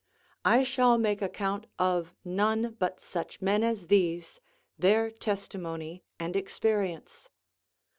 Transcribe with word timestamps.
I 0.43 0.63
shall 0.63 0.97
make 0.97 1.21
account 1.21 1.67
of 1.77 2.15
none 2.25 2.75
but 2.79 2.99
such 2.99 3.39
men 3.39 3.63
as 3.63 3.85
these, 3.85 4.39
their 4.79 5.11
testimony 5.11 6.03
and 6.19 6.35
experience. 6.35 7.29